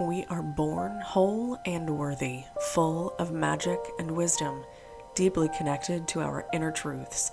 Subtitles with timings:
[0.00, 4.64] We are born whole and worthy, full of magic and wisdom,
[5.14, 7.32] deeply connected to our inner truths.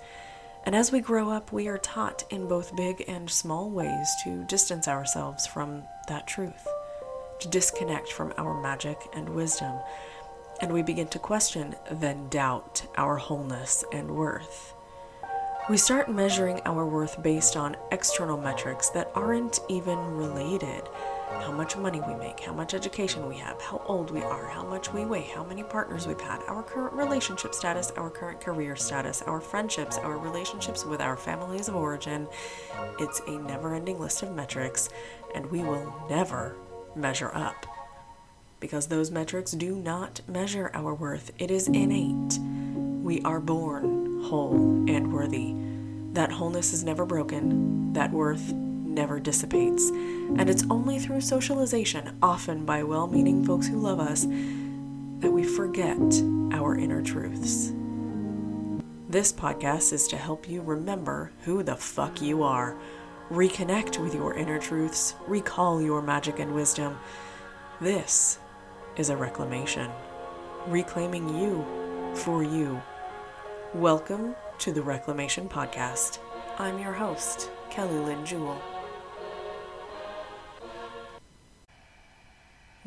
[0.65, 4.43] And as we grow up, we are taught in both big and small ways to
[4.43, 6.67] distance ourselves from that truth,
[7.39, 9.79] to disconnect from our magic and wisdom.
[10.59, 14.73] And we begin to question, then doubt, our wholeness and worth.
[15.70, 20.84] We start measuring our worth based on external metrics that aren't even related
[21.30, 24.64] how much money we make, how much education we have, how old we are, how
[24.64, 28.75] much we weigh, how many partners we've had, our current relationship status, our current career
[28.75, 32.28] status, our friendships, our relationships with our families of origin.
[33.00, 34.89] It's a never ending list of metrics,
[35.36, 36.56] and we will never
[36.95, 37.66] measure up.
[38.59, 42.39] Because those metrics do not measure our worth, it is innate.
[43.03, 45.53] We are born whole and worthy.
[46.14, 48.53] That wholeness is never broken, that worth
[48.97, 49.89] never dissipates.
[49.89, 54.25] And it's only through socialization, often by well meaning folks who love us,
[55.20, 55.98] that we forget
[56.52, 57.72] our inner truths.
[59.08, 62.75] This podcast is to help you remember who the fuck you are,
[63.31, 66.98] reconnect with your inner truths, recall your magic and wisdom.
[67.80, 68.40] This
[68.98, 69.92] is a reclamation,
[70.66, 71.64] reclaiming you
[72.16, 72.81] for you.
[73.75, 76.18] Welcome to the Reclamation Podcast.
[76.58, 78.59] I'm your host, Keli Lyn Jewel.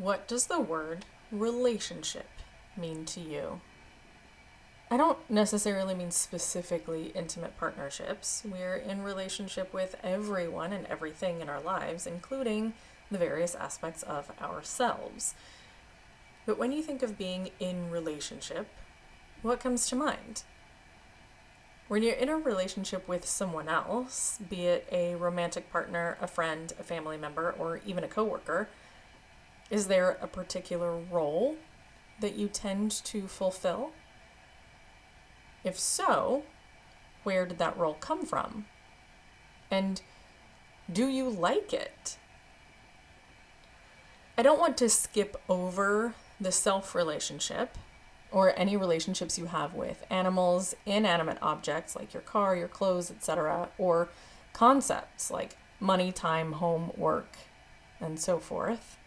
[0.01, 2.25] What does the word relationship
[2.75, 3.61] mean to you?
[4.89, 8.41] I don't necessarily mean specifically intimate partnerships.
[8.43, 12.73] We're in relationship with everyone and everything in our lives, including
[13.11, 15.35] the various aspects of ourselves.
[16.47, 18.69] But when you think of being in relationship,
[19.43, 20.41] what comes to mind?
[21.89, 26.73] When you're in a relationship with someone else, be it a romantic partner, a friend,
[26.79, 28.67] a family member, or even a coworker,
[29.71, 31.55] is there a particular role
[32.19, 33.93] that you tend to fulfill?
[35.63, 36.43] If so,
[37.23, 38.65] where did that role come from?
[39.71, 40.01] And
[40.91, 42.17] do you like it?
[44.37, 47.77] I don't want to skip over the self relationship
[48.31, 53.69] or any relationships you have with animals, inanimate objects like your car, your clothes, etc.,
[53.77, 54.09] or
[54.53, 57.37] concepts like money, time, home, work,
[57.99, 58.97] and so forth.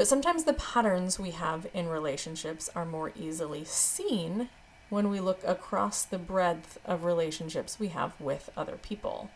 [0.00, 4.48] But sometimes the patterns we have in relationships are more easily seen
[4.88, 9.28] when we look across the breadth of relationships we have with other people.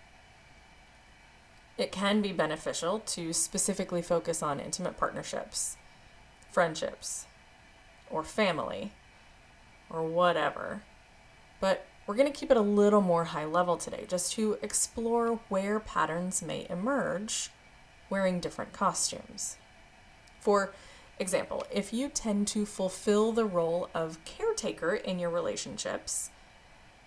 [1.77, 5.77] It can be beneficial to specifically focus on intimate partnerships,
[6.51, 7.27] friendships,
[8.09, 8.93] or family,
[9.91, 10.81] or whatever.
[11.61, 15.41] But we're going to keep it a little more high level today, just to explore
[15.51, 17.51] where patterns may emerge
[18.09, 19.59] wearing different costumes.
[20.45, 20.75] For
[21.19, 26.29] example, if you tend to fulfill the role of caretaker in your relationships,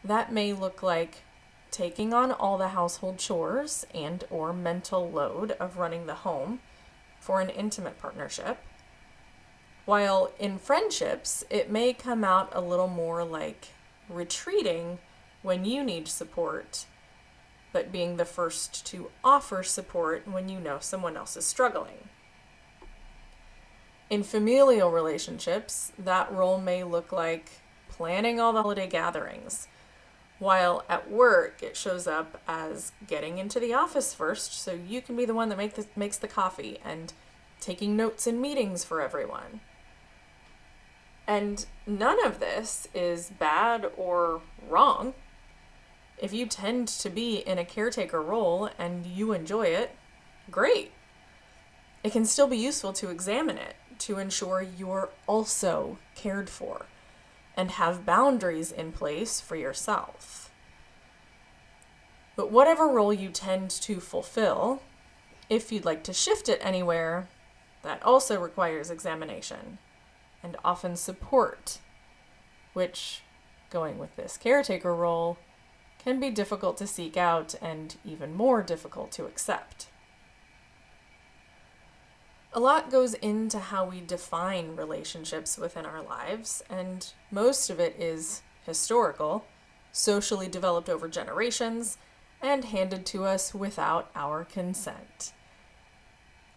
[0.04, 1.20] that may look like
[1.70, 6.62] taking on all the household chores and or mental load of running the home
[7.20, 8.58] for an intimate partnership.
[9.86, 13.68] While in friendships, it may come out a little more like
[14.10, 14.98] retreating
[15.44, 16.88] when you need support,
[17.72, 22.10] but being the first to offer support when you know someone else is struggling.
[24.10, 27.60] In familial relationships, that role may look like
[27.90, 29.68] planning all the holiday gatherings,
[30.40, 35.18] while at work it shows up as getting into the office first so you can
[35.18, 37.12] be the one that make the, makes the coffee and
[37.60, 39.60] taking notes in meetings for everyone.
[41.28, 45.16] And none of this is bad or wrong.
[46.18, 49.92] If you tend to be in a caretaker role and you enjoy it,
[50.50, 50.94] great.
[52.06, 56.86] It can still be useful to examine it to ensure you're also cared for
[57.56, 60.52] and have boundaries in place for yourself.
[62.36, 64.84] But whatever role you tend to fulfill,
[65.50, 67.28] if you'd like to shift it anywhere,
[67.82, 69.80] that also requires examination
[70.44, 71.80] and often support,
[72.74, 73.22] which,
[73.72, 75.38] going with this caretaker role,
[75.98, 79.88] can be difficult to seek out and even more difficult to accept.
[82.58, 87.96] A lot goes into how we define relationships within our lives, and most of it
[88.00, 89.46] is historical,
[89.92, 92.00] socially developed over generations,
[92.42, 95.34] and handed to us without our consent.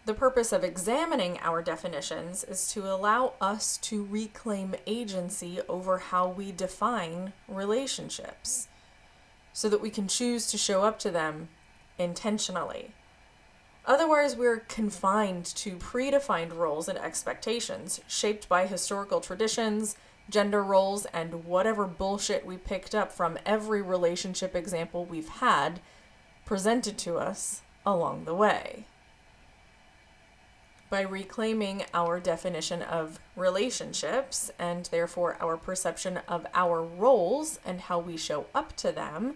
[0.05, 6.27] The purpose of examining our definitions is to allow us to reclaim agency over how
[6.27, 8.69] we define relationships
[9.53, 11.49] so that we can choose to show up to them
[11.99, 12.95] intentionally
[13.85, 19.95] Otherwise, we're confined to predefined roles and expectations shaped by historical traditions,
[20.29, 25.79] gender roles, and whatever bullshit we picked up from every relationship example we've had
[26.45, 28.85] presented to us along the way.
[30.91, 37.99] By reclaiming our definition of relationships and therefore our perception of our roles and how
[37.99, 39.35] we show up to them,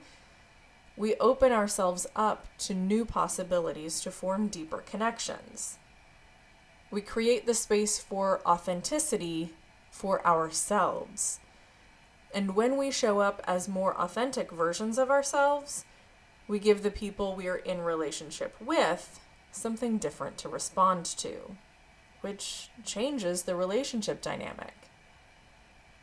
[0.97, 5.77] we open ourselves up to new possibilities to form deeper connections.
[6.89, 9.53] We create the space for authenticity
[9.91, 11.39] for ourselves.
[12.33, 15.85] And when we show up as more authentic versions of ourselves,
[16.47, 19.19] we give the people we are in relationship with
[19.51, 21.55] something different to respond to,
[22.21, 24.73] which changes the relationship dynamic.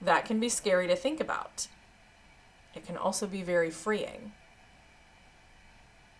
[0.00, 1.68] That can be scary to think about.
[2.74, 4.32] It can also be very freeing.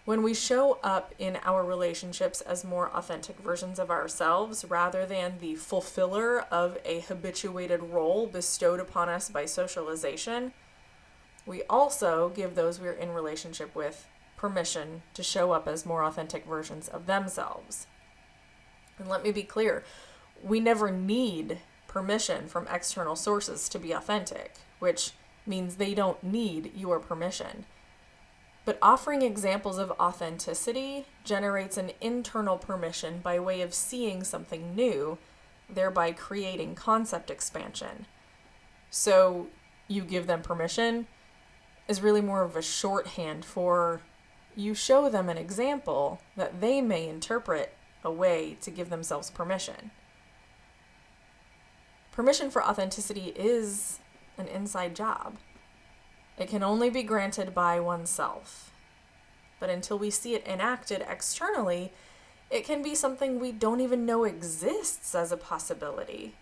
[0.05, 5.39] When we show up in our relationships as more authentic versions of ourselves rather than
[5.39, 10.55] the fulfiller of a habituated role bestowed upon us by socialization,
[11.47, 16.47] we also give those we're in relationship with permission to show up as more authentic
[16.47, 17.87] versions of themselves.
[18.99, 19.85] And let me be clear
[20.43, 25.13] we never need permission from external sources to be authentic, which
[25.47, 27.67] means they don't need your permission.
[28.65, 35.19] But offering examples of authenticity generates an internal permission by way of seeing something new,
[35.69, 38.07] thereby creating concept expansion.
[38.91, 39.49] So
[39.89, 41.07] you give them permission
[41.89, 44.01] is really more of a shorthand for
[44.55, 47.75] you show them an example that they may interpret
[48.05, 49.91] a way to give themselves permission.
[52.13, 53.99] Permission for authenticity is
[54.37, 55.37] an inside job.
[56.39, 58.73] It can only be granted by oneself.
[59.61, 61.93] But until we see it enacted externally,
[62.51, 66.35] it can be something we don't even know exists as a possibility.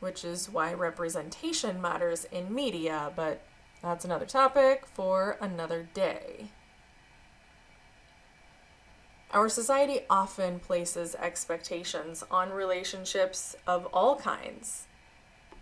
[0.00, 3.42] Which is why representation matters in media, but
[3.82, 6.46] that's another topic for another day.
[9.32, 14.86] Our society often places expectations on relationships of all kinds,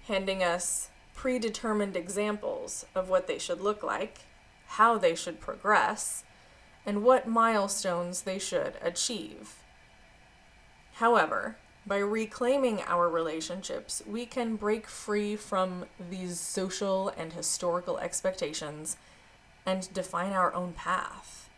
[0.07, 4.21] handing us predetermined examples of what they should look like,
[4.67, 6.25] how they should progress,
[6.85, 9.55] and what milestones they should achieve.
[10.95, 11.57] However,
[11.87, 18.97] by reclaiming our relationships, we can break free from these social and historical expectations
[19.67, 21.49] and define our own path.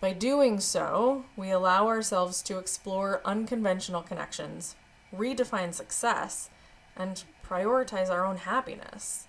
[0.00, 4.76] By doing so, we allow ourselves to explore unconventional connections,
[5.14, 6.50] redefine success,
[6.96, 9.26] and prioritize our own happiness.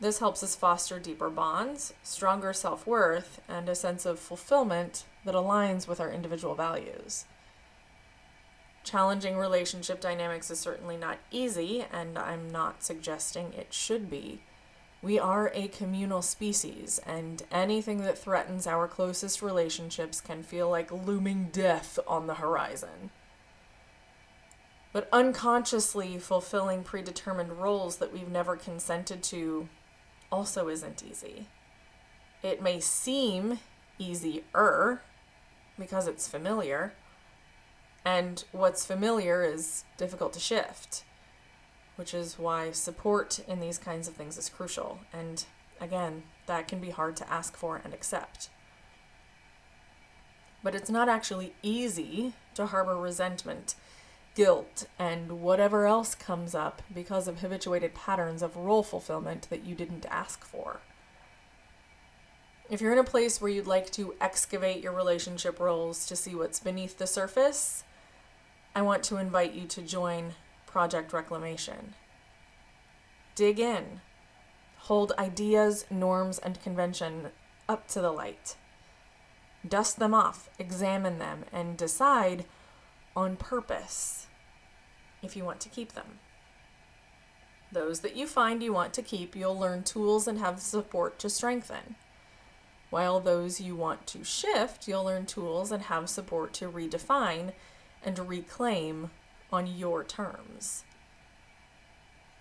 [0.00, 5.34] This helps us foster deeper bonds, stronger self worth, and a sense of fulfillment that
[5.34, 7.24] aligns with our individual values.
[8.84, 14.40] Challenging relationship dynamics is certainly not easy, and I'm not suggesting it should be.
[15.02, 20.90] We are a communal species, and anything that threatens our closest relationships can feel like
[20.90, 23.10] looming death on the horizon.
[24.92, 29.68] But unconsciously fulfilling predetermined roles that we've never consented to
[30.30, 31.46] also isn't easy.
[32.42, 33.60] It may seem
[33.98, 35.02] easier
[35.78, 36.92] because it's familiar,
[38.04, 41.04] and what's familiar is difficult to shift
[41.96, 45.00] which is why support in these kinds of things is crucial.
[45.12, 45.44] And
[45.80, 48.48] again, that can be hard to ask for and accept.
[50.62, 53.74] But it's not actually easy to harbor resentment,
[54.34, 59.74] guilt, and whatever else comes up because of habituated patterns of role fulfillment that you
[59.74, 60.80] didn't ask for.
[62.70, 66.34] If you're in a place where you'd like to excavate your relationship roles to see
[66.34, 67.84] what's beneath the surface,
[68.74, 70.32] I want to invite you to join
[70.66, 71.94] project reclamation.
[73.34, 74.00] Dig in.
[74.78, 77.28] Hold ideas, norms, and convention
[77.68, 78.56] up to the light.
[79.68, 82.46] Dust them off, examine them, and decide
[83.14, 84.26] on purpose
[85.22, 86.18] if you want to keep them.
[87.70, 91.30] Those that you find you want to keep, you'll learn tools and have support to
[91.30, 91.96] strengthen.
[92.90, 97.52] While those you want to shift, you'll learn tools and have support to redefine
[98.04, 99.10] and reclaim
[99.50, 100.84] on your terms.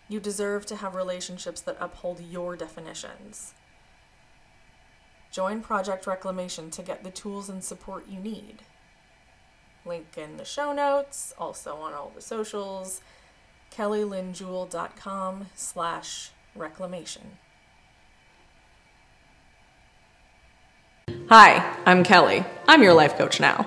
[0.09, 3.53] You deserve to have relationships that uphold your definitions.
[5.31, 8.63] Join Project Reclamation to get the tools and support you need.
[9.85, 13.01] Link in the show notes, also on all the socials,
[13.75, 17.37] kelilynjewel.com slash reclamation.
[21.29, 22.45] Hi, I'm Keli.
[22.67, 23.65] I'm your life coach now.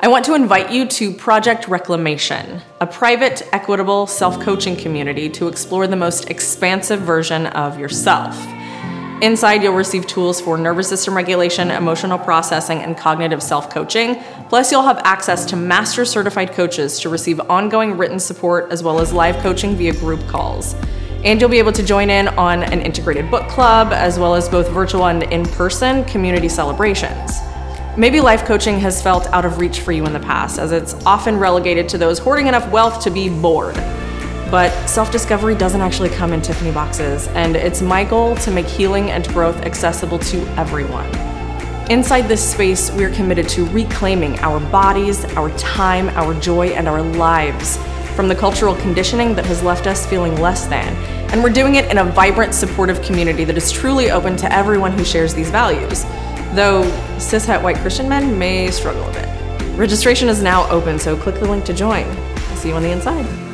[0.00, 5.48] I want to invite you to Project Reclamation, a private, equitable self coaching community to
[5.48, 8.36] explore the most expansive version of yourself.
[9.20, 14.14] Inside, you'll receive tools for nervous system regulation, emotional processing, and cognitive self coaching.
[14.48, 19.00] Plus, you'll have access to master certified coaches to receive ongoing written support as well
[19.00, 20.74] as live coaching via group calls.
[21.24, 24.48] And you'll be able to join in on an integrated book club as well as
[24.48, 27.40] both virtual and in person community celebrations.
[27.96, 30.94] Maybe life coaching has felt out of reach for you in the past, as it's
[31.04, 33.76] often relegated to those hoarding enough wealth to be bored.
[34.50, 38.66] But self discovery doesn't actually come in Tiffany boxes, and it's my goal to make
[38.66, 41.06] healing and growth accessible to everyone.
[41.90, 47.02] Inside this space, we're committed to reclaiming our bodies, our time, our joy, and our
[47.02, 47.78] lives
[48.14, 50.94] from the cultural conditioning that has left us feeling less than.
[51.30, 54.92] And we're doing it in a vibrant, supportive community that is truly open to everyone
[54.92, 56.04] who shares these values.
[56.54, 56.82] Though
[57.18, 59.78] cishet white Christian men may struggle a bit.
[59.78, 62.04] Registration is now open, so click the link to join.
[62.56, 63.47] See you on the inside.